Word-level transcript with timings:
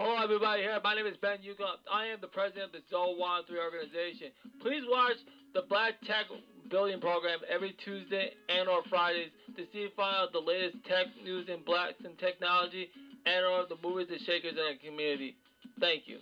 Hello, 0.00 0.16
everybody. 0.16 0.62
Here, 0.62 0.80
my 0.82 0.94
name 0.94 1.04
is 1.04 1.20
Ben 1.20 1.44
Yuko. 1.44 1.76
I 1.92 2.06
am 2.06 2.24
the 2.24 2.32
president 2.32 2.72
of 2.72 2.72
the 2.72 2.80
Zone 2.88 3.20
One 3.20 3.44
Three 3.44 3.60
organization. 3.60 4.32
Please 4.64 4.80
watch 4.88 5.20
the 5.52 5.60
Black 5.68 6.00
Tech 6.08 6.24
Building 6.70 7.04
Program 7.04 7.40
every 7.44 7.76
Tuesday 7.84 8.32
and 8.48 8.66
or 8.66 8.80
Fridays 8.88 9.28
to 9.60 9.68
see 9.74 9.82
and 9.84 9.92
find 9.92 10.16
out 10.16 10.32
the 10.32 10.40
latest 10.40 10.80
tech 10.88 11.04
news 11.22 11.52
in 11.52 11.60
blacks 11.68 12.00
and 12.02 12.16
technology 12.16 12.88
and 13.26 13.44
or 13.44 13.68
the 13.68 13.76
movies 13.84 14.08
and 14.08 14.24
shakers 14.24 14.56
in 14.56 14.64
our 14.64 14.80
community. 14.80 15.36
Thank 15.78 16.08
you. 16.08 16.16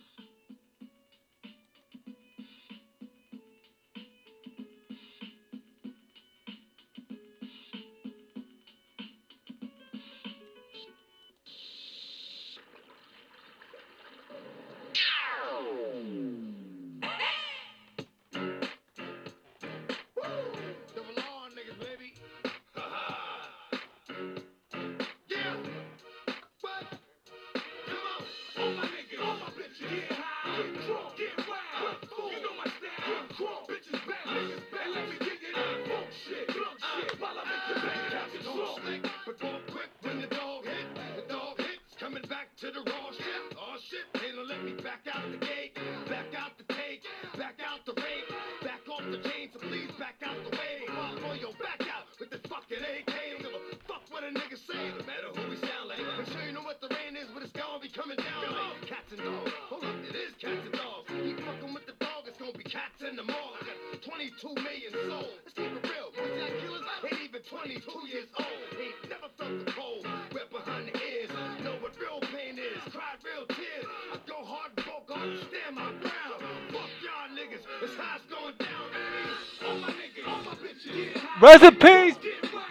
22 67.80 68.08
years 68.08 68.26
old. 68.36 68.46
Ain't 68.80 69.08
never 69.08 69.28
felt 69.38 69.64
the 69.64 69.72
cold. 69.72 70.06
Wet 70.34 70.50
behind 70.50 70.88
the 70.88 70.98
ears. 70.98 71.30
Know 71.62 71.74
what 71.80 71.92
real 72.00 72.20
pain 72.20 72.58
is. 72.58 72.92
Cried 72.92 73.18
real 73.22 73.46
tears. 73.46 73.86
I 74.12 74.18
go 74.26 74.44
hard, 74.44 74.74
go 74.76 75.14
hard, 75.14 75.38
stand 75.38 75.76
my 75.76 75.92
ground. 76.00 76.42
Fuck 76.70 76.90
y'all 77.02 77.28
niggas. 77.34 77.62
It's 77.82 77.96
how 77.96 78.16
it's 78.16 78.26
going 78.26 78.54
down. 78.58 79.68
All 79.68 79.78
my 79.78 79.88
niggas, 79.88 80.26
all 80.26 80.42
my 80.42 80.54
bitches. 80.54 81.40
Rest 81.40 81.64
in 81.64 81.76
peace. 81.76 82.16
get 82.18 82.52
wild. 82.52 82.66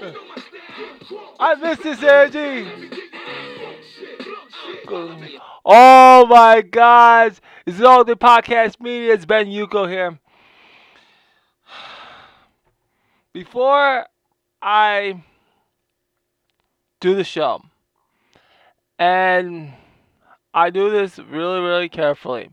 You 0.00 0.12
know 0.12 0.28
my 0.28 0.34
style. 0.34 0.60
Get 0.76 1.00
crunk. 1.08 1.36
I 1.40 1.54
miss 1.54 1.78
this 1.78 2.02
energy. 2.02 2.64
Let 2.64 2.80
me 2.80 2.88
kick 2.88 2.98
it 2.98 3.14
out. 3.14 3.64
Funk 3.64 3.78
shit, 3.98 4.18
drunk 4.18 4.50
shit. 4.50 4.90
While 4.90 5.08
I 5.08 5.20
make 5.20 5.40
Oh 5.64 6.26
my 6.26 6.60
God. 6.60 7.38
This 7.64 7.76
is 7.76 7.82
all 7.82 8.04
the 8.04 8.16
podcast 8.16 8.78
media. 8.80 9.14
It's 9.14 9.24
Ben 9.24 9.46
Yuko 9.46 9.88
here. 9.88 10.18
Before 13.32 14.04
I 14.66 15.22
do 16.98 17.14
the 17.14 17.22
show, 17.22 17.60
and 18.98 19.74
I 20.54 20.70
do 20.70 20.88
this 20.90 21.18
really, 21.18 21.60
really 21.60 21.90
carefully, 21.90 22.48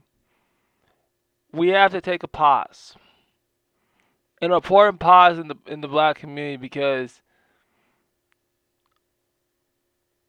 we 1.54 1.70
have 1.70 1.94
to 1.94 2.02
take 2.02 2.22
a 2.24 2.28
pause. 2.28 2.98
An 4.42 4.52
important 4.52 5.00
pause 5.00 5.40
in 5.40 5.48
the 5.48 5.56
in 5.66 5.80
the 5.80 5.88
black 5.88 6.18
community 6.18 6.58
because 6.58 7.22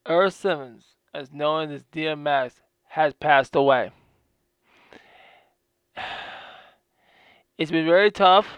Earl 0.07 0.31
Simmons, 0.31 0.85
as 1.13 1.33
known 1.33 1.73
as 1.73 1.83
DMX, 1.93 2.61
has 2.91 3.13
passed 3.13 3.57
away. 3.57 3.91
It's 7.59 7.71
been 7.71 7.87
very 7.87 8.11
tough, 8.11 8.49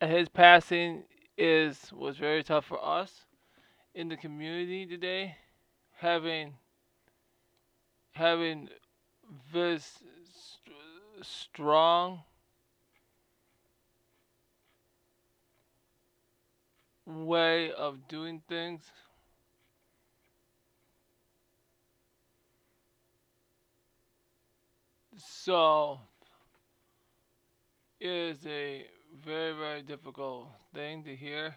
and 0.00 0.12
his 0.12 0.28
passing 0.28 1.04
is 1.38 1.92
was 1.92 2.16
very 2.16 2.42
tough 2.42 2.64
for 2.66 2.82
us 2.84 3.26
in 3.94 4.08
the 4.08 4.16
community 4.16 4.86
today, 4.86 5.36
having 5.98 6.54
having 8.12 8.68
this 9.52 9.98
st- 10.32 10.76
strong 11.26 12.22
way 17.06 17.72
of 17.72 18.06
doing 18.08 18.42
things. 18.48 18.82
So 25.18 26.00
is 28.00 28.46
a 28.46 28.86
very, 29.24 29.52
very 29.52 29.82
difficult 29.82 30.48
thing 30.74 31.04
to 31.04 31.14
hear. 31.16 31.56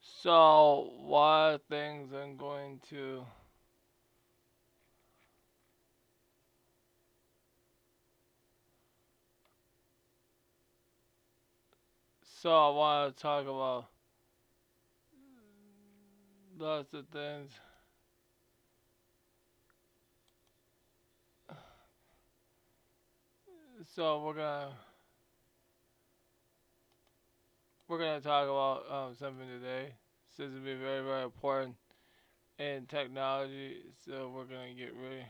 So 0.00 0.90
what 1.00 1.62
things 1.68 2.12
I'm 2.12 2.36
going 2.36 2.80
to 2.90 3.24
So 12.42 12.54
I 12.54 12.70
want 12.70 13.16
to 13.16 13.22
talk 13.22 13.42
about 13.42 13.86
lots 16.56 16.94
of 16.94 17.08
things. 17.08 17.50
So 23.94 24.22
we're 24.24 24.34
gonna 24.34 24.72
we're 27.88 27.98
gonna 27.98 28.20
talk 28.20 28.44
about 28.44 28.90
um, 28.90 29.14
something 29.14 29.46
today. 29.48 29.94
This 30.36 30.48
is 30.48 30.54
gonna 30.54 30.64
be 30.64 30.74
very 30.74 31.02
very 31.04 31.24
important 31.24 31.76
in 32.58 32.86
technology. 32.86 33.78
So 34.06 34.32
we're 34.34 34.44
gonna 34.46 34.74
get 34.76 34.94
ready. 34.96 35.26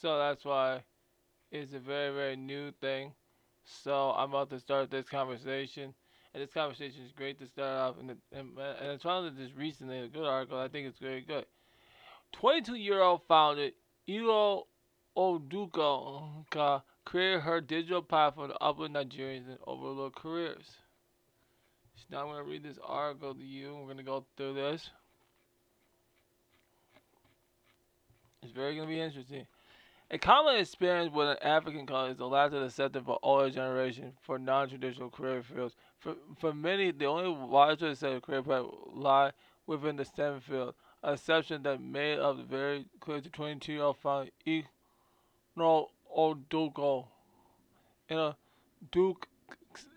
So 0.00 0.18
that's 0.18 0.44
why 0.44 0.84
it's 1.52 1.74
a 1.74 1.80
very 1.80 2.14
very 2.14 2.36
new 2.36 2.72
thing. 2.72 3.14
So 3.64 4.12
I'm 4.12 4.30
about 4.30 4.50
to 4.50 4.60
start 4.60 4.90
this 4.90 5.08
conversation. 5.08 5.94
And 6.32 6.42
this 6.42 6.52
conversation 6.52 7.02
is 7.04 7.12
great 7.12 7.38
to 7.40 7.46
start 7.46 7.80
off, 7.80 7.96
and, 7.98 8.10
and, 8.32 8.50
and 8.56 8.92
I 8.92 8.96
found 8.98 9.36
this 9.36 9.50
recently, 9.56 9.98
a 9.98 10.08
good 10.08 10.24
article. 10.24 10.58
I 10.58 10.68
think 10.68 10.86
it's 10.86 10.98
very 10.98 11.22
good. 11.22 11.44
22 12.32 12.76
year 12.76 13.02
old 13.02 13.22
founder 13.26 13.70
Ilo 14.06 14.66
Oduka 15.16 16.44
uh, 16.56 16.80
created 17.04 17.40
her 17.40 17.60
digital 17.60 18.02
platform 18.02 18.50
to 18.50 18.58
uplift 18.60 18.94
Nigerians 18.94 19.48
and 19.48 19.58
overlook 19.66 20.14
careers. 20.14 20.76
So 21.96 22.04
now 22.10 22.20
I'm 22.20 22.26
going 22.26 22.44
to 22.44 22.50
read 22.50 22.62
this 22.62 22.78
article 22.84 23.34
to 23.34 23.42
you. 23.42 23.74
We're 23.74 23.84
going 23.84 23.96
to 23.96 24.02
go 24.02 24.24
through 24.36 24.54
this. 24.54 24.90
It's 28.42 28.52
very 28.52 28.76
going 28.76 28.88
to 28.88 28.94
be 28.94 29.00
interesting. 29.00 29.46
A 30.12 30.18
common 30.18 30.56
experience 30.56 31.12
with 31.12 31.28
an 31.28 31.36
African 31.42 31.86
culture 31.86 32.12
is 32.12 32.16
the 32.16 32.26
lack 32.26 32.52
of 32.52 32.62
acceptance 32.62 33.04
for 33.04 33.18
older 33.22 33.50
generation 33.50 34.12
for 34.22 34.38
non-traditional 34.38 35.10
career 35.10 35.42
fields. 35.42 35.76
For, 36.00 36.16
for 36.38 36.54
many, 36.54 36.90
the 36.92 37.04
only 37.06 37.30
widespread 37.30 37.92
accepted 37.92 38.22
career 38.22 38.42
path 38.42 38.66
lie 38.92 39.32
within 39.66 39.96
the 39.96 40.04
STEM 40.04 40.40
field, 40.40 40.74
an 41.02 41.14
exception 41.14 41.62
that 41.64 41.80
made 41.80 42.18
up 42.18 42.38
very 42.38 42.86
clear 43.00 43.20
to 43.20 43.28
22-year-old 43.30 43.98
founder 43.98 44.30
Ino 44.46 45.90
Oduko. 46.16 47.06
In 48.08 48.18
a 48.18 48.36
Duke 48.90 49.28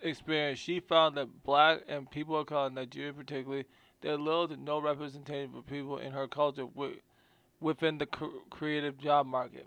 experience, 0.01 0.59
she 0.59 0.79
found 0.81 1.15
that 1.17 1.43
black 1.43 1.81
and 1.87 2.09
people 2.11 2.37
of 2.37 2.47
color, 2.47 2.69
Nigeria 2.69 3.13
particularly, 3.13 3.65
there 4.01 4.17
little 4.17 4.47
to 4.49 4.57
no 4.57 4.79
representation 4.79 5.51
for 5.53 5.61
people 5.61 5.97
in 5.97 6.11
her 6.11 6.27
culture 6.27 6.63
wi- 6.65 6.99
within 7.61 7.97
the 7.97 8.05
cr- 8.05 8.25
creative 8.49 8.97
job 8.97 9.25
market. 9.25 9.65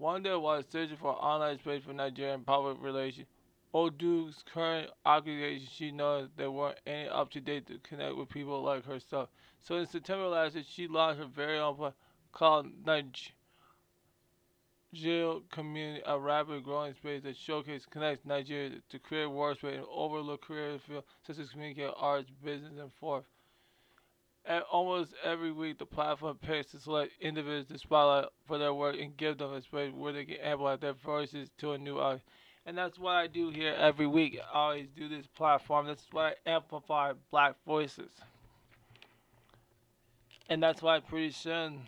Day 0.00 0.34
while 0.34 0.62
searching 0.62 0.96
for 0.96 1.12
online 1.12 1.58
space 1.58 1.82
for 1.84 1.92
Nigerian 1.92 2.42
public 2.42 2.78
relations, 2.80 3.26
Odu's 3.74 4.42
current 4.50 4.88
occupation, 5.04 5.68
she 5.70 5.92
noticed 5.92 6.38
there 6.38 6.50
weren't 6.50 6.78
any 6.86 7.06
up 7.10 7.30
to 7.32 7.40
date 7.40 7.66
to 7.66 7.78
connect 7.80 8.16
with 8.16 8.30
people 8.30 8.62
like 8.62 8.86
herself. 8.86 9.28
So 9.60 9.76
in 9.76 9.86
September 9.86 10.26
last 10.26 10.54
year, 10.54 10.64
she 10.66 10.88
launched 10.88 11.20
her 11.20 11.26
very 11.26 11.58
own 11.58 11.76
platform 11.76 11.92
called 12.32 12.66
Nigeria 12.86 13.34
Community, 15.50 16.02
a 16.06 16.18
rapidly 16.18 16.62
growing 16.62 16.94
space 16.94 17.22
that 17.24 17.36
showcases 17.36 17.84
connects 17.84 18.24
Nigeria 18.24 18.80
to 18.88 18.98
create 18.98 19.28
workspace 19.28 19.74
and 19.76 19.86
overlook 19.92 20.40
career 20.46 20.78
fields 20.78 21.06
such 21.26 21.38
as 21.38 21.50
communication, 21.50 21.92
arts, 21.98 22.30
business, 22.42 22.72
and 22.80 22.92
forth. 22.94 23.24
And 24.50 24.64
almost 24.72 25.14
every 25.22 25.52
week, 25.52 25.78
the 25.78 25.86
platform 25.86 26.36
picks 26.42 26.72
to 26.72 26.80
select 26.80 27.12
individuals 27.20 27.68
to 27.68 27.78
spotlight 27.78 28.24
for 28.48 28.58
their 28.58 28.74
work 28.74 28.96
and 29.00 29.16
give 29.16 29.38
them 29.38 29.52
a 29.52 29.62
space 29.62 29.92
where 29.94 30.12
they 30.12 30.24
can 30.24 30.38
amplify 30.42 30.74
their 30.74 30.92
voices 30.92 31.50
to 31.58 31.70
a 31.70 31.78
new 31.78 32.00
audience. 32.00 32.24
And 32.66 32.76
that's 32.76 32.98
what 32.98 33.12
I 33.12 33.28
do 33.28 33.50
here 33.50 33.76
every 33.78 34.08
week. 34.08 34.40
I 34.52 34.58
always 34.58 34.88
do 34.88 35.08
this 35.08 35.28
platform. 35.28 35.86
That's 35.86 36.04
why 36.10 36.30
I 36.30 36.50
amplify 36.50 37.12
black 37.30 37.54
voices. 37.64 38.10
And 40.48 40.60
that's 40.60 40.82
why 40.82 40.98
pretty 40.98 41.30
soon 41.30 41.82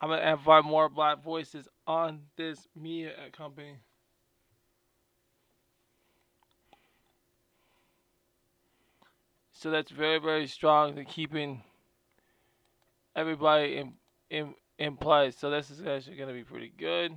I'm 0.00 0.08
gonna 0.08 0.22
amplify 0.22 0.60
more 0.60 0.88
black 0.88 1.22
voices 1.22 1.68
on 1.86 2.22
this 2.36 2.66
media 2.74 3.12
company. 3.30 3.76
So 9.62 9.70
that's 9.70 9.92
very, 9.92 10.18
very 10.18 10.48
strong 10.48 10.96
to 10.96 11.04
keeping 11.04 11.62
everybody 13.14 13.76
in 13.76 13.92
in 14.28 14.56
in 14.76 14.96
place. 14.96 15.36
So 15.38 15.50
this 15.50 15.70
is 15.70 15.86
actually 15.86 16.16
gonna 16.16 16.32
be 16.32 16.42
pretty 16.42 16.72
good. 16.76 17.12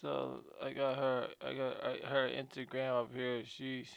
So 0.00 0.44
I 0.62 0.70
got 0.70 0.96
her, 0.96 1.26
I 1.44 1.54
got 1.54 2.04
her 2.04 2.30
Instagram 2.30 3.00
up 3.00 3.12
here. 3.12 3.42
She's, 3.44 3.88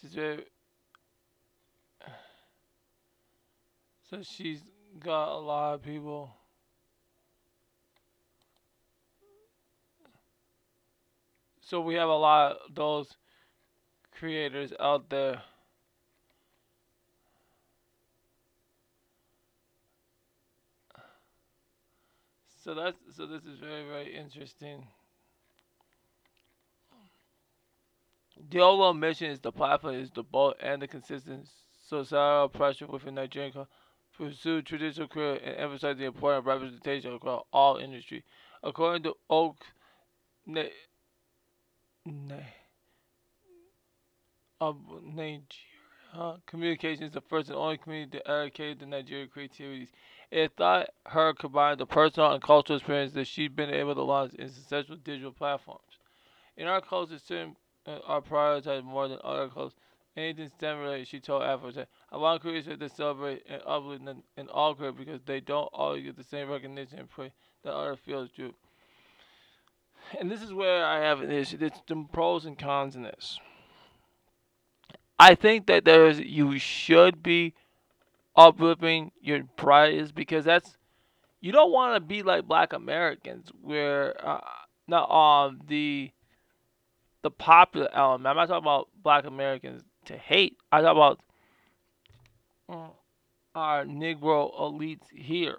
she's 0.00 0.14
very, 0.14 0.46
so 4.08 4.22
she's 4.22 4.62
got 4.98 5.36
a 5.36 5.38
lot 5.38 5.74
of 5.74 5.82
people. 5.82 6.30
So 11.68 11.80
we 11.80 11.94
have 11.96 12.08
a 12.08 12.14
lot 12.14 12.52
of 12.52 12.74
those 12.76 13.08
creators 14.16 14.72
out 14.78 15.10
there. 15.10 15.42
So 22.62 22.72
that's 22.74 22.96
so 23.16 23.26
this 23.26 23.42
is 23.42 23.58
very 23.58 23.82
very 23.84 24.16
interesting. 24.16 24.86
The 28.50 28.60
overall 28.60 28.94
mission 28.94 29.32
is 29.32 29.40
the 29.40 29.50
platform 29.50 29.96
is 29.96 30.12
the 30.12 30.22
bold 30.22 30.54
and 30.60 30.80
the 30.80 30.86
consistent 30.86 31.48
societal 31.84 32.48
pressure 32.48 32.86
within 32.86 33.16
Nigeria 33.16 33.66
pursue 34.16 34.62
traditional 34.62 35.08
career 35.08 35.40
and 35.42 35.56
emphasize 35.56 35.96
the 35.96 36.04
importance 36.04 36.38
of 36.42 36.46
representation 36.46 37.12
across 37.12 37.44
all 37.52 37.78
industry. 37.78 38.22
According 38.62 39.02
to 39.02 39.14
Oak, 39.28 39.56
Na- 42.06 42.36
of 44.60 44.76
Nigeria, 45.02 46.40
communication 46.46 47.04
is 47.04 47.12
the 47.12 47.20
first 47.20 47.48
and 47.48 47.58
only 47.58 47.78
community 47.78 48.18
to 48.18 48.30
eradicate 48.30 48.78
the 48.80 48.86
Nigerian 48.86 49.28
creativities. 49.28 49.88
It 50.30 50.52
thought 50.56 50.88
her 51.06 51.34
combined 51.34 51.78
the 51.80 51.86
personal 51.86 52.32
and 52.32 52.42
cultural 52.42 52.78
experience 52.78 53.12
that 53.14 53.26
she'd 53.26 53.56
been 53.56 53.70
able 53.70 53.94
to 53.94 54.02
launch 54.02 54.34
in 54.34 54.48
successful 54.48 54.96
digital 54.96 55.32
platforms. 55.32 55.98
In 56.56 56.66
our 56.68 56.80
culture, 56.80 57.18
certain 57.18 57.56
uh, 57.86 57.98
are 58.06 58.22
prioritized 58.22 58.84
more 58.84 59.08
than 59.08 59.18
other 59.24 59.48
cultures. 59.48 59.76
Anything 60.16 60.48
STEM 60.48 60.78
related, 60.78 61.08
she 61.08 61.20
told 61.20 61.42
Afro 61.42 61.72
I 62.10 62.16
want 62.16 62.40
creators 62.40 62.78
to 62.78 62.88
celebrate 62.88 63.42
and 63.48 63.62
uplift 63.66 64.04
in, 64.38 64.48
all 64.48 64.74
careers 64.74 64.94
because 64.98 65.20
they 65.26 65.40
don't 65.40 65.68
all 65.74 65.98
get 65.98 66.16
the 66.16 66.24
same 66.24 66.48
recognition 66.48 67.00
and 67.00 67.10
praise 67.10 67.32
that 67.64 67.74
other 67.74 67.96
fields 67.96 68.30
do. 68.34 68.54
And 70.18 70.30
this 70.30 70.42
is 70.42 70.52
where 70.52 70.84
I 70.84 71.00
have 71.00 71.20
an 71.20 71.30
issue. 71.30 71.56
There's 71.56 71.72
some 71.88 72.08
pros 72.12 72.44
and 72.44 72.58
cons 72.58 72.94
in 72.94 73.02
this. 73.02 73.38
I 75.18 75.34
think 75.34 75.66
that 75.66 75.84
there's 75.84 76.20
you 76.20 76.58
should 76.58 77.22
be 77.22 77.54
uplifting 78.36 79.12
your 79.20 79.44
priorities 79.56 80.12
because 80.12 80.44
that's 80.44 80.76
you 81.40 81.52
don't 81.52 81.72
want 81.72 81.94
to 81.94 82.00
be 82.00 82.22
like 82.22 82.46
Black 82.46 82.72
Americans 82.72 83.50
where 83.62 84.14
uh, 84.26 84.40
not 84.86 85.10
um 85.10 85.60
the 85.66 86.10
the 87.22 87.30
popular 87.30 87.88
element. 87.92 88.26
I'm 88.26 88.36
not 88.36 88.48
talking 88.48 88.64
about 88.64 88.88
Black 89.02 89.24
Americans 89.24 89.82
to 90.04 90.16
hate. 90.16 90.56
I 90.70 90.82
talk 90.82 90.92
about 90.92 91.20
uh, 92.68 92.88
our 93.54 93.84
Negro 93.84 94.54
elites 94.60 95.10
here. 95.12 95.58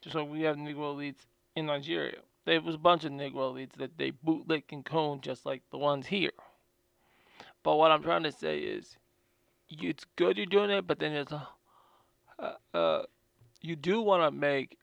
Just 0.00 0.14
like 0.14 0.28
we 0.28 0.42
have 0.42 0.56
Negro 0.56 0.94
elites 0.94 1.26
in 1.56 1.66
Nigeria. 1.66 2.18
There 2.44 2.60
was 2.60 2.74
a 2.74 2.78
bunch 2.78 3.04
of 3.04 3.12
Negro 3.12 3.54
leads 3.54 3.76
that 3.76 3.96
they 3.96 4.12
bootlick 4.12 4.64
and 4.72 4.84
cone 4.84 5.20
just 5.20 5.46
like 5.46 5.62
the 5.70 5.78
ones 5.78 6.06
here. 6.06 6.32
But 7.62 7.76
what 7.76 7.90
I'm 7.90 8.02
trying 8.02 8.24
to 8.24 8.32
say 8.32 8.58
is, 8.58 8.96
it's 9.70 10.04
good 10.16 10.36
you're 10.36 10.46
doing 10.46 10.70
it, 10.70 10.86
but 10.86 10.98
then 10.98 11.14
there's 11.14 11.32
a 11.32 11.48
uh, 12.74 13.02
you 13.60 13.76
do 13.76 14.00
want 14.02 14.22
to 14.22 14.30
make 14.30 14.76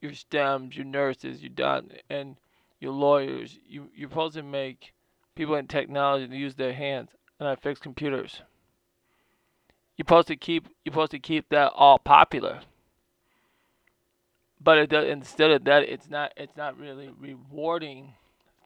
your 0.00 0.12
STEMs, 0.12 0.74
your 0.74 0.84
nurses, 0.84 1.42
your 1.42 1.50
done, 1.50 1.90
and 2.10 2.36
your 2.80 2.92
lawyers. 2.92 3.58
You 3.66 3.88
you're 3.94 4.08
supposed 4.08 4.34
to 4.34 4.42
make 4.42 4.92
people 5.34 5.54
in 5.54 5.66
technology 5.66 6.28
to 6.28 6.36
use 6.36 6.54
their 6.54 6.72
hands 6.72 7.10
and 7.38 7.48
not 7.48 7.62
fix 7.62 7.80
computers. 7.80 8.42
You're 9.96 10.04
supposed 10.04 10.28
to 10.28 10.36
keep 10.36 10.66
you're 10.84 10.92
supposed 10.92 11.12
to 11.12 11.18
keep 11.18 11.48
that 11.50 11.72
all 11.74 11.98
popular. 11.98 12.60
But 14.64 14.78
it 14.78 14.90
does, 14.90 15.08
instead 15.08 15.52
of 15.52 15.64
that, 15.66 15.84
it's 15.84 16.10
not 16.10 16.32
it's 16.38 16.56
not 16.56 16.78
really 16.78 17.10
rewarding 17.20 18.14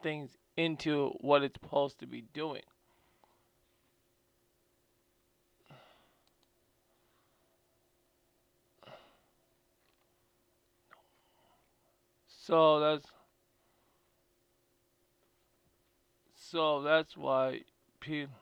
things 0.02 0.32
into 0.56 1.10
what 1.22 1.44
it's 1.44 1.54
supposed 1.62 2.00
to 2.00 2.06
be 2.08 2.24
doing. 2.34 2.62
So 12.28 12.80
that's 12.80 13.06
so 16.36 16.82
that's 16.82 17.16
why 17.16 17.62
people. 18.00 18.34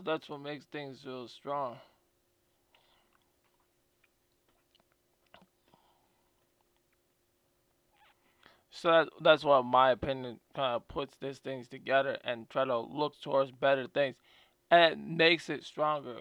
So 0.00 0.04
that's 0.12 0.30
what 0.30 0.40
makes 0.40 0.64
things 0.64 1.00
so 1.04 1.26
strong. 1.26 1.76
So 8.70 8.90
that, 8.90 9.08
that's 9.20 9.44
what 9.44 9.64
my 9.64 9.90
opinion 9.90 10.40
kind 10.54 10.74
of 10.76 10.88
puts 10.88 11.16
these 11.20 11.38
things 11.38 11.68
together 11.68 12.16
and 12.24 12.48
try 12.48 12.64
to 12.64 12.78
look 12.78 13.20
towards 13.20 13.50
better 13.50 13.86
things, 13.88 14.16
and 14.70 14.92
it 14.92 14.98
makes 14.98 15.48
it 15.50 15.64
stronger. 15.64 16.18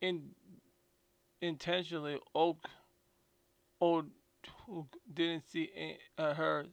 In 0.00 0.34
intentionally, 1.40 2.18
Oak, 2.34 2.68
Oak 3.80 4.06
didn't 5.12 5.48
see 5.48 5.96
her 6.18 6.66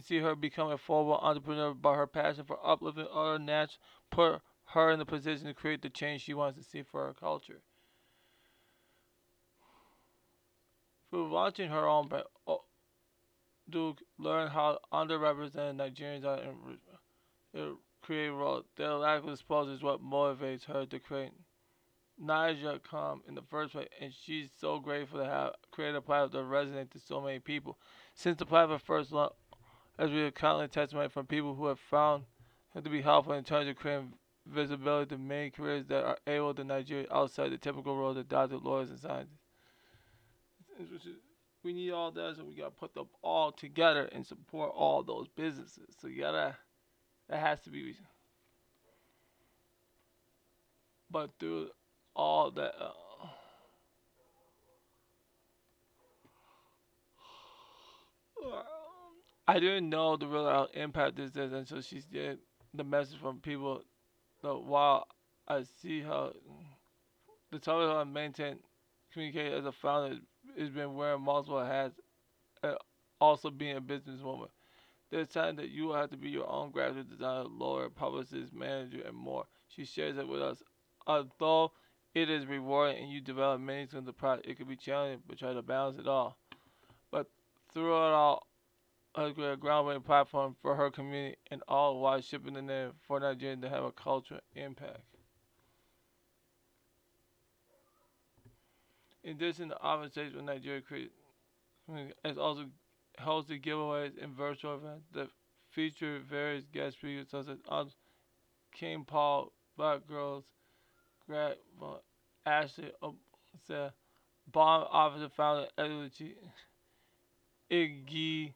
see 0.00 0.18
her 0.18 0.34
become 0.34 0.70
a 0.70 0.78
forward 0.78 1.18
entrepreneur, 1.22 1.74
but 1.74 1.94
her 1.94 2.06
passion 2.06 2.44
for 2.44 2.58
uplifting 2.64 3.06
other 3.12 3.38
nats 3.38 3.78
put 4.10 4.40
her 4.66 4.90
in 4.90 4.98
the 4.98 5.04
position 5.04 5.46
to 5.46 5.54
create 5.54 5.82
the 5.82 5.90
change 5.90 6.22
she 6.22 6.34
wants 6.34 6.58
to 6.58 6.64
see 6.64 6.82
for 6.82 7.06
her 7.06 7.14
culture. 7.14 7.60
Through 11.10 11.30
watching 11.30 11.70
her 11.70 11.86
own 11.86 12.08
brand, 12.08 12.24
Duke 13.68 14.02
learn 14.18 14.48
how 14.48 14.78
underrepresented 14.92 15.76
Nigerians 15.76 16.24
are 16.24 16.42
in 17.54 17.76
creative 18.02 18.34
role. 18.34 18.64
Their 18.76 18.94
lack 18.94 19.22
of 19.22 19.28
exposure 19.28 19.72
is 19.72 19.82
what 19.82 20.02
motivates 20.02 20.64
her 20.64 20.86
to 20.86 20.98
create 20.98 21.32
Niger.com 22.18 23.22
in 23.26 23.34
the 23.34 23.42
first 23.42 23.72
place, 23.72 23.88
and 24.00 24.12
she's 24.12 24.50
so 24.58 24.78
grateful 24.78 25.18
to 25.18 25.24
have 25.24 25.52
created 25.70 25.96
a 25.96 26.00
platform 26.00 26.48
that 26.48 26.54
resonates 26.54 26.90
to 26.92 27.00
so 27.00 27.20
many 27.20 27.38
people. 27.38 27.78
Since 28.14 28.38
the 28.38 28.46
platform 28.46 28.78
first 28.78 29.12
launched, 29.12 29.36
as 29.98 30.10
we 30.10 30.20
have 30.20 30.34
countless 30.34 30.70
testimony 30.70 31.08
from 31.08 31.26
people 31.26 31.54
who 31.54 31.66
have 31.66 31.78
found 31.78 32.24
it 32.74 32.84
to 32.84 32.90
be 32.90 33.02
helpful 33.02 33.34
in 33.34 33.44
terms 33.44 33.68
of 33.68 33.76
creating 33.76 34.12
visibility 34.46 35.10
to 35.10 35.18
many 35.18 35.50
careers 35.50 35.84
that 35.86 36.04
are 36.04 36.18
able 36.26 36.54
to 36.54 36.64
Nigeria 36.64 37.06
outside 37.12 37.50
the 37.50 37.58
typical 37.58 37.96
roles 37.96 38.16
of 38.16 38.28
doctors, 38.28 38.60
lawyers, 38.62 38.90
and 38.90 38.98
scientists. 38.98 39.38
We 41.62 41.72
need 41.72 41.92
all 41.92 42.10
that, 42.10 42.36
so 42.36 42.44
we 42.44 42.54
gotta 42.54 42.70
put 42.70 42.94
them 42.94 43.06
all 43.22 43.52
together 43.52 44.08
and 44.12 44.26
support 44.26 44.72
all 44.74 45.02
those 45.02 45.28
businesses. 45.28 45.94
So 46.00 46.08
you 46.08 46.22
gotta, 46.22 46.56
that 47.28 47.38
has 47.38 47.60
to 47.60 47.70
be. 47.70 47.94
But 51.10 51.30
through 51.38 51.68
all 52.16 52.50
that. 52.52 52.74
Uh, 52.80 52.90
I 59.52 59.60
didn't 59.60 59.90
know 59.90 60.16
the 60.16 60.26
real 60.26 60.66
impact 60.72 61.16
this 61.16 61.36
is 61.36 61.52
until 61.52 61.82
she 61.82 62.00
did 62.10 62.38
the 62.72 62.84
message 62.84 63.20
from 63.20 63.38
people. 63.40 63.82
So 64.40 64.64
while 64.66 65.06
I 65.46 65.64
see 65.82 66.00
how 66.00 66.32
the 67.50 67.58
topic 67.58 67.94
I 67.94 68.02
maintain 68.04 68.60
communicate 69.12 69.52
as 69.52 69.66
a 69.66 69.72
founder 69.72 70.16
has 70.58 70.70
been 70.70 70.94
wearing 70.94 71.20
multiple 71.20 71.62
hats, 71.62 72.00
and 72.62 72.76
also 73.20 73.50
being 73.50 73.76
a 73.76 73.80
businesswoman. 73.82 74.48
There's 75.10 75.28
time 75.28 75.56
that 75.56 75.68
you 75.68 75.84
will 75.84 75.96
have 75.96 76.08
to 76.12 76.16
be 76.16 76.30
your 76.30 76.50
own 76.50 76.70
graphic 76.70 77.10
designer, 77.10 77.44
lawyer, 77.44 77.90
publicist, 77.90 78.54
manager, 78.54 79.02
and 79.06 79.14
more. 79.14 79.44
She 79.68 79.84
shares 79.84 80.16
it 80.16 80.26
with 80.26 80.40
us. 80.40 80.62
Although 81.06 81.72
it 82.14 82.30
is 82.30 82.46
rewarding 82.46 83.02
and 83.02 83.12
you 83.12 83.20
develop 83.20 83.60
many 83.60 83.80
things 83.80 83.98
in 83.98 84.06
the 84.06 84.14
product, 84.14 84.48
it 84.48 84.56
can 84.56 84.66
be 84.66 84.76
challenging, 84.76 85.22
but 85.28 85.38
try 85.38 85.52
to 85.52 85.60
balance 85.60 85.98
it 85.98 86.08
all. 86.08 86.38
But 87.10 87.26
through 87.74 87.94
it 87.94 88.12
all, 88.14 88.46
a 89.14 89.30
groundbreaking 89.56 90.04
platform 90.04 90.56
for 90.62 90.74
her 90.74 90.90
community 90.90 91.36
and 91.50 91.62
all 91.68 92.00
while 92.00 92.20
shipping 92.20 92.54
the 92.54 92.62
name 92.62 92.92
for 93.06 93.20
Nigeria 93.20 93.56
to 93.56 93.68
have 93.68 93.84
a 93.84 93.92
cultural 93.92 94.40
impact. 94.54 95.02
In 99.24 99.32
addition 99.36 99.68
to 99.68 99.76
conversations 99.76 100.34
with 100.34 100.44
Nigeria 100.44 100.80
create 100.80 101.12
as 102.24 102.38
also 102.38 102.66
hosted 103.20 103.62
giveaways 103.62 104.12
and 104.22 104.34
virtual 104.34 104.76
events 104.76 105.04
that 105.14 105.28
feature 105.70 106.20
various 106.28 106.64
guest 106.72 106.96
speakers 106.96 107.28
such 107.30 107.46
as 107.48 107.94
King 108.74 109.04
Paul, 109.04 109.52
Black 109.76 110.06
Girls, 110.08 110.44
Greg, 111.26 111.56
Ashley, 112.46 112.90
Bomb 114.50 114.86
Officer 114.90 115.28
Founder 115.36 115.68
Eluchi, 115.78 116.32
Iggy 117.70 118.54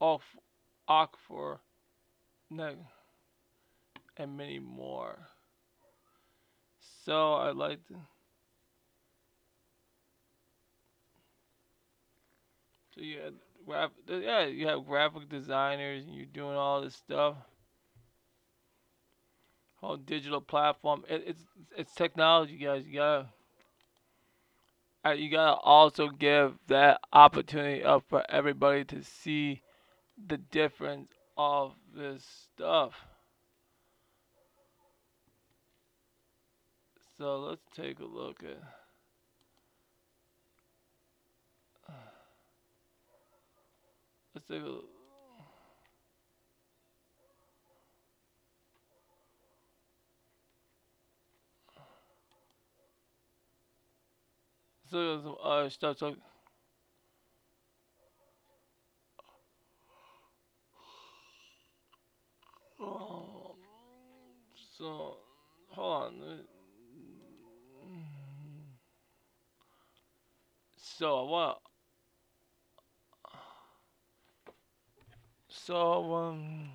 of 0.00 0.22
Akfor, 0.88 1.58
and 4.16 4.36
many 4.36 4.58
more. 4.58 5.18
So 7.04 7.34
I'd 7.34 7.56
like 7.56 7.86
to. 7.88 7.94
So 12.94 13.00
you 13.00 13.18
yeah, 14.08 14.46
you 14.46 14.66
have 14.66 14.86
graphic 14.86 15.28
designers, 15.28 16.04
and 16.04 16.14
you're 16.14 16.26
doing 16.26 16.56
all 16.56 16.82
this 16.82 16.94
stuff. 16.94 17.36
Whole 19.76 19.96
digital 19.96 20.40
platform. 20.40 21.04
It, 21.08 21.24
it's 21.26 21.44
it's 21.76 21.94
technology, 21.94 22.56
guys. 22.56 22.84
You 22.86 22.94
gotta 22.94 23.28
uh, 25.06 25.10
you 25.12 25.30
gotta 25.30 25.56
also 25.60 26.08
give 26.08 26.54
that 26.66 27.00
opportunity 27.12 27.84
up 27.84 28.04
for 28.08 28.24
everybody 28.28 28.84
to 28.84 29.02
see 29.02 29.62
the 30.26 30.36
difference 30.36 31.10
of 31.36 31.72
this 31.94 32.24
stuff. 32.54 32.92
So 37.16 37.38
let's 37.40 37.62
take 37.74 37.98
a 38.00 38.04
look 38.04 38.42
at. 38.44 38.62
Let's 44.34 44.46
take 44.46 44.62
a 44.62 44.66
look. 44.66 44.84
So 54.90 55.20
some 55.22 55.36
uh, 55.42 55.68
stuff. 55.68 55.98
So 55.98 56.16
Oh, 62.80 63.56
so 64.78 65.16
hold 65.70 66.04
on. 66.04 66.40
So 70.76 71.24
what? 71.24 71.58
So 75.48 76.14
um. 76.14 76.70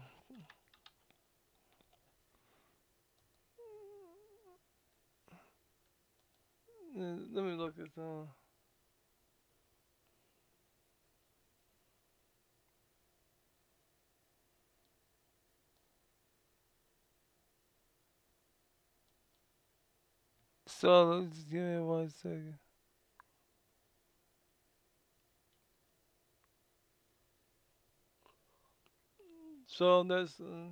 Let 6.95 7.43
me 7.43 7.53
look 7.53 7.73
at 7.79 7.87
some. 7.95 8.27
So 20.83 21.03
let's 21.05 21.45
give 21.45 21.63
me 21.63 21.79
one 21.79 22.09
second. 22.09 22.55
So 29.65 30.03
that's 30.03 30.41
uh, 30.41 30.67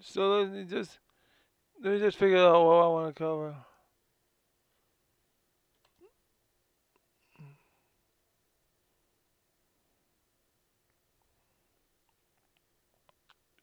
so 0.00 0.38
let 0.38 0.50
me 0.50 0.64
just 0.64 0.98
let 1.82 1.92
me 1.94 1.98
just 2.00 2.16
figure 2.16 2.38
out 2.38 2.64
what 2.64 2.84
I 2.84 2.88
want 2.88 3.14
to 3.14 3.22
cover. 3.22 3.54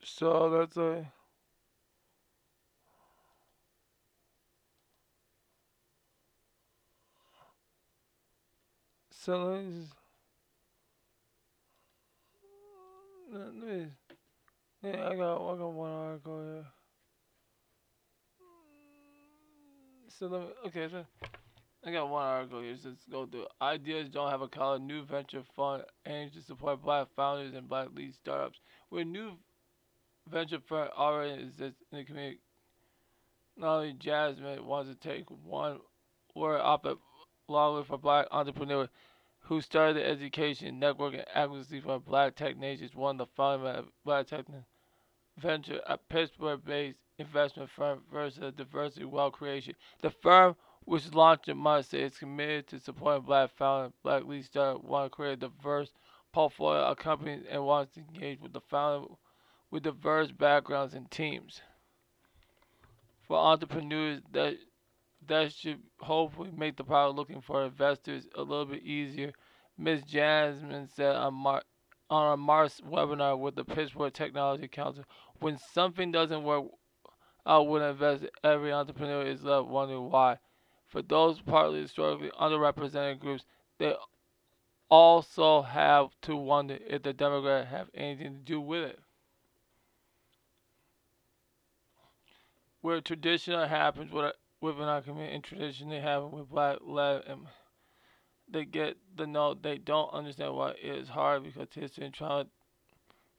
So 0.03 0.49
that's 0.49 0.75
a 0.75 1.11
So 9.29 9.61
let 13.31 13.53
me 13.53 13.85
yeah, 14.81 15.07
I 15.07 15.15
got, 15.15 15.35
I 15.35 15.57
got 15.57 15.73
one 15.73 15.91
article 15.91 16.41
here. 16.41 16.65
So 20.17 20.25
let 20.25 20.41
me, 20.41 20.47
okay, 20.65 20.87
so 20.89 21.05
I 21.85 21.91
got 21.91 22.09
one 22.09 22.25
article 22.25 22.61
here. 22.61 22.75
Let's 22.83 23.05
go 23.11 23.27
through. 23.27 23.45
Ideas 23.61 24.09
don't 24.09 24.31
have 24.31 24.41
a 24.41 24.47
color. 24.47 24.79
New 24.79 25.05
venture 25.05 25.43
fund 25.55 25.83
aims 26.07 26.33
to 26.33 26.41
support 26.41 26.81
black 26.81 27.09
founders 27.15 27.53
and 27.53 27.69
black 27.69 27.89
lead 27.93 28.15
startups. 28.15 28.57
Where 28.89 29.05
new 29.05 29.33
venture 30.27 30.57
fund 30.67 30.89
already 30.97 31.43
exists 31.43 31.83
in 31.91 31.99
the 31.99 32.03
community, 32.03 32.39
not 33.55 33.75
only 33.75 33.93
Jasmine 33.93 34.65
wants 34.65 34.89
to 34.89 35.07
take 35.07 35.25
one 35.29 35.81
word 36.35 36.61
up 36.61 36.87
at 36.87 36.97
law 37.47 37.83
for 37.83 37.99
black 37.99 38.25
entrepreneurs 38.31 38.89
who 39.49 39.61
started 39.61 39.95
the 39.97 40.07
education, 40.07 40.77
network, 40.77 41.15
and 41.15 41.25
advocacy 41.33 41.81
for 41.81 41.99
Black 41.99 42.35
Tech 42.35 42.55
Nations, 42.55 42.93
one 42.93 43.19
of 43.19 43.27
the 43.27 43.33
founding 43.35 43.67
of 43.67 43.85
Black 44.05 44.27
Tech 44.27 44.45
Venture, 45.39 45.81
a 45.87 45.97
Pittsburgh-based 45.97 46.99
investment 47.17 47.67
firm 47.75 48.03
versus 48.13 48.53
diversity 48.55 49.05
wealth 49.05 49.33
creation. 49.33 49.73
The 50.01 50.11
firm, 50.11 50.55
which 50.85 51.11
launched 51.15 51.49
in 51.49 51.57
March, 51.57 51.91
is 51.95 52.15
committed 52.15 52.67
to 52.67 52.79
supporting 52.79 53.23
Black 53.25 53.49
founders, 53.57 53.91
Black 54.03 54.23
lead 54.23 54.45
startups, 54.45 54.85
want 54.85 55.11
to 55.11 55.15
create 55.15 55.33
a 55.33 55.47
diverse 55.47 55.89
portfolio 56.31 56.81
of 56.81 56.97
companies 56.97 57.43
and 57.49 57.65
wants 57.65 57.95
to 57.95 58.01
engage 58.01 58.39
with 58.39 58.53
the 58.53 58.61
founder 58.61 59.07
with 59.71 59.81
diverse 59.81 60.31
backgrounds 60.31 60.93
and 60.93 61.09
teams. 61.09 61.61
For 63.27 63.35
entrepreneurs 63.35 64.21
that 64.31 64.57
that 65.29 65.53
should 65.53 65.79
hopefully 66.01 66.51
make 66.55 66.77
the 66.77 66.83
product 66.83 67.15
looking 67.17 67.41
for 67.41 67.63
investors 67.65 68.27
a 68.35 68.41
little 68.41 68.65
bit 68.65 68.83
easier. 68.83 69.33
Ms. 69.77 70.03
Jasmine 70.03 70.87
said 70.87 71.15
on, 71.15 71.33
Mar- 71.35 71.63
on 72.09 72.33
a 72.33 72.37
Mars 72.37 72.81
webinar 72.85 73.39
with 73.39 73.55
the 73.55 73.63
Pittsburgh 73.65 74.13
Technology 74.13 74.67
Council, 74.67 75.05
when 75.39 75.57
something 75.57 76.11
doesn't 76.11 76.43
work 76.43 76.65
out 77.45 77.67
with 77.67 77.83
investors, 77.83 78.29
every 78.43 78.73
entrepreneur 78.73 79.23
is 79.23 79.43
left 79.43 79.67
wondering 79.67 80.09
why. 80.11 80.39
For 80.87 81.01
those 81.01 81.41
partly 81.41 81.81
historically 81.81 82.31
underrepresented 82.31 83.19
groups, 83.19 83.45
they 83.79 83.95
also 84.89 85.61
have 85.63 86.09
to 86.23 86.35
wonder 86.35 86.79
if 86.87 87.03
the 87.03 87.13
Democrats 87.13 87.69
have 87.71 87.89
anything 87.93 88.33
to 88.33 88.39
do 88.39 88.61
with 88.61 88.83
it. 88.83 88.99
where 92.81 93.01
tradition 93.01 93.67
happens 93.67 94.11
with 94.11 94.33
within 94.61 94.83
our 94.83 95.01
community 95.01 95.35
and 95.35 95.43
tradition 95.43 95.89
they 95.89 95.99
have 95.99 96.23
with 96.23 96.49
black 96.49 96.77
love 96.81 97.23
and 97.27 97.41
they 98.51 98.65
get 98.65 98.97
the 99.15 99.27
note 99.27 99.61
they 99.61 99.77
don't 99.77 100.13
understand 100.13 100.53
why 100.55 100.71
it 100.71 100.95
is 100.95 101.07
hard 101.09 101.43
because 101.43 101.67
history 101.73 102.05
and 102.05 102.13
trauma 102.13 102.45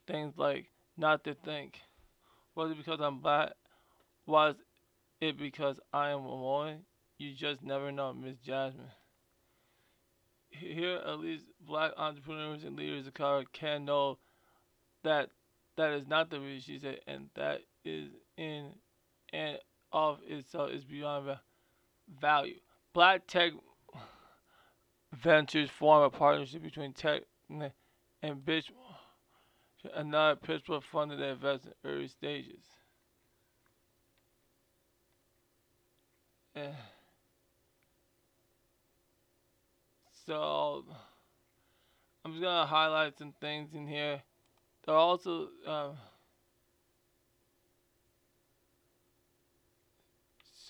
things 0.07 0.35
like 0.37 0.67
not 0.97 1.25
to 1.25 1.35
think 1.35 1.81
was 2.55 2.73
it 2.73 2.77
because 2.79 3.01
I'm 3.01 3.21
black? 3.21 3.53
Was 4.27 4.57
it 5.21 5.39
because 5.39 5.79
I 5.93 6.11
am 6.11 6.21
a 6.21 6.37
woman? 6.37 6.81
You 7.19 7.35
just 7.35 7.63
never 7.63 7.93
know 7.93 8.13
Miss 8.13 8.37
Jasmine. 8.39 8.91
Here 10.51 11.01
at 11.07 11.21
least 11.21 11.45
black 11.61 11.93
entrepreneurs 11.97 12.65
and 12.65 12.77
leaders 12.77 13.07
of 13.07 13.15
color 13.15 13.45
can 13.53 13.85
know 13.85 14.19
that 15.05 15.31
that 15.77 15.93
is 15.93 16.07
not 16.07 16.29
the 16.29 16.41
reason 16.41 16.61
she 16.61 16.81
said 16.81 17.01
and 17.07 17.31
that 17.37 17.61
is 17.85 18.11
in 18.37 18.73
and 19.33 19.59
of 19.93 20.19
itself 20.27 20.71
is 20.71 20.85
beyond 20.85 21.37
value. 22.21 22.59
Black 22.93 23.27
Tech 23.27 23.53
Ventures 25.13 25.71
form 25.71 26.03
a 26.05 26.11
partnership 26.11 26.63
between 26.63 26.93
Tech 26.93 27.23
and 27.49 28.37
Bitch, 28.45 28.71
another 29.95 30.37
Pittsburgh 30.37 30.83
funded 30.83 31.19
that 31.19 31.31
invests 31.31 31.67
in 31.67 31.73
early 31.85 32.09
stages. 32.09 32.63
And 36.55 36.75
so 40.27 40.85
I'm 42.25 42.33
just 42.33 42.43
gonna 42.43 42.67
highlight 42.67 43.19
some 43.19 43.35
things 43.41 43.75
in 43.75 43.87
here. 43.87 44.23
There 44.85 44.95
are 44.95 44.99
also 44.99 45.49
uh, 45.67 45.91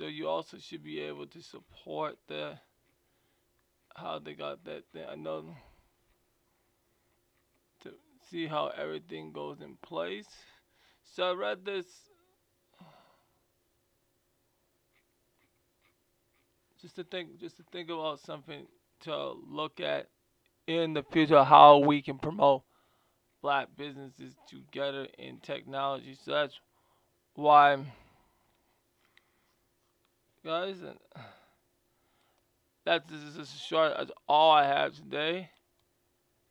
So 0.00 0.06
you 0.06 0.28
also 0.28 0.56
should 0.56 0.82
be 0.82 0.98
able 1.00 1.26
to 1.26 1.42
support 1.42 2.16
the 2.26 2.54
how 3.94 4.18
they 4.18 4.32
got 4.32 4.64
that 4.64 4.84
thing. 4.94 5.04
I 5.06 5.14
know 5.14 5.44
to 7.82 7.90
see 8.30 8.46
how 8.46 8.68
everything 8.68 9.30
goes 9.30 9.60
in 9.60 9.76
place. 9.82 10.28
So 11.04 11.30
I 11.30 11.34
read 11.34 11.66
this 11.66 11.84
just 16.80 16.96
to 16.96 17.04
think 17.04 17.38
just 17.38 17.58
to 17.58 17.62
think 17.70 17.90
about 17.90 18.20
something 18.20 18.66
to 19.00 19.32
look 19.46 19.80
at 19.80 20.08
in 20.66 20.94
the 20.94 21.02
future 21.12 21.44
how 21.44 21.76
we 21.76 22.00
can 22.00 22.18
promote 22.18 22.62
black 23.42 23.68
businesses 23.76 24.32
together 24.48 25.08
in 25.18 25.40
technology. 25.40 26.16
So 26.24 26.30
that's 26.30 26.58
why 27.34 27.76
guys. 30.44 30.80
And 30.80 30.98
that's 32.84 33.10
this 33.10 33.22
is 33.22 33.36
a 33.38 33.46
short. 33.46 33.92
That's 33.96 34.12
all 34.28 34.52
I 34.52 34.66
have 34.66 34.94
today. 34.94 35.50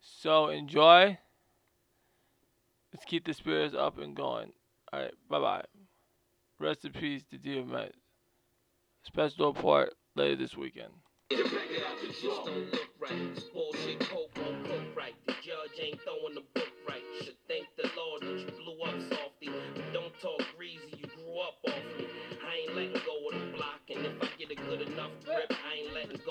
So 0.00 0.48
enjoy. 0.48 1.18
Let's 2.92 3.04
keep 3.04 3.24
the 3.24 3.34
spirits 3.34 3.74
up 3.74 3.98
and 3.98 4.16
going. 4.16 4.52
All 4.92 5.00
right. 5.00 5.14
Bye 5.28 5.40
bye. 5.40 5.64
Rest 6.58 6.84
in 6.84 6.92
peace 6.92 7.22
to 7.30 7.38
dear 7.38 7.64
Met. 7.64 7.92
Special 9.02 9.52
report 9.52 9.94
later 10.14 10.36
this 10.36 10.56
weekend. 10.56 10.92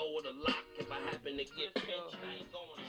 Go 0.00 0.18
of 0.18 0.24
the 0.24 0.32
lock. 0.40 0.64
If 0.78 0.90
I 0.90 0.96
happen 1.12 1.36
to 1.36 1.44
get 1.44 1.74
pinched, 1.74 2.16
I 2.24 2.40
ain't 2.40 2.52
going 2.52 2.79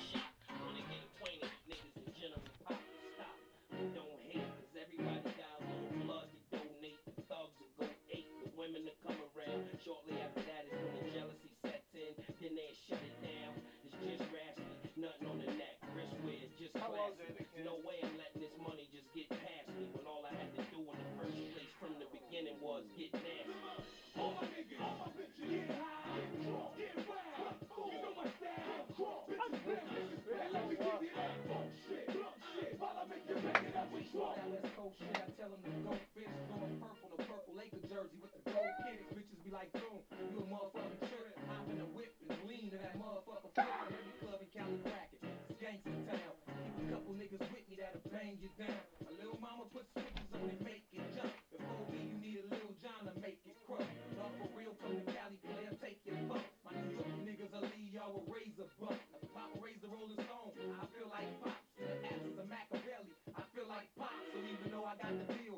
tell 35.61 35.93
them 35.93 36.01
to 36.15 36.21
going 36.49 36.75
purple, 36.81 37.09
the 37.13 37.21
purple 37.29 37.53
Laker 37.53 37.83
jersey 37.85 38.17
with 38.17 38.33
the 38.33 38.41
gold 38.49 38.73
kicks. 38.81 39.05
Bitches 39.13 39.41
be 39.45 39.51
like, 39.53 39.69
boom, 39.77 40.01
you 40.33 40.41
a 40.41 40.45
motherfucking 40.49 41.01
trip. 41.05 41.33
Hop 41.49 41.69
in 41.69 41.77
the 41.77 41.89
whip 41.93 42.13
and 42.29 42.39
lean 42.49 42.73
to 42.73 42.77
that 42.81 42.97
motherfucker 42.97 43.51
flip. 43.53 43.69
Every 43.93 44.15
club 44.25 44.41
in 44.41 44.49
Cali 44.49 44.79
bracket, 44.81 45.21
it's 45.21 45.59
gangsta 45.61 45.93
town. 46.09 46.33
Keep 46.49 46.89
a 46.89 46.97
couple 46.97 47.13
niggas 47.13 47.45
with 47.53 47.65
me 47.69 47.75
that'll 47.77 48.01
bang 48.09 48.37
you 48.41 48.49
down. 48.57 48.81
A 49.05 49.13
little 49.21 49.37
mama 49.37 49.69
put 49.69 49.85
switches 49.93 50.29
on 50.33 50.49
and 50.49 50.61
make 50.65 50.85
it 50.93 51.05
jump. 51.13 51.33
Before 51.53 51.85
me, 51.93 51.99
you 52.09 52.17
need 52.17 52.37
a 52.41 52.47
little 52.49 52.73
John 52.81 53.05
to 53.05 53.13
make 53.21 53.37
it 53.45 53.53
crump. 53.69 53.85
Y'all 54.17 54.33
for 54.41 54.49
real, 54.57 54.73
come 54.81 54.97
to 54.97 55.05
Cali, 55.13 55.37
player, 55.45 55.73
take 55.77 56.01
your 56.07 56.17
bump. 56.25 56.45
My 56.65 56.73
New 56.73 56.97
York 56.97 57.13
niggas 57.21 57.53
will 57.53 57.69
leave 57.69 57.93
y'all 57.93 58.17
with 58.17 58.25
razor 58.33 58.65
bump. 58.81 58.97
If 59.21 59.29
Pop 59.35 59.53
raised 59.61 59.85
the 59.85 59.91
Rolling 59.93 60.17
Stone, 60.17 60.57
I 60.57 60.83
feel 60.95 61.09
like 61.13 61.29
Pop. 61.45 61.59
The 61.81 61.97
asses 62.13 62.37
of 62.37 62.45
Machiavelli, 62.45 63.13
I 63.33 63.41
feel 63.57 63.65
like 63.65 63.89
Pop. 63.97 64.13
So 64.31 64.37
even 64.37 64.69
though 64.69 64.85
I 64.85 64.93
got 65.01 65.11
the 65.17 65.27
deal, 65.33 65.50